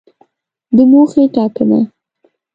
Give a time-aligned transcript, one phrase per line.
[0.75, 1.79] د موخې ټاکنه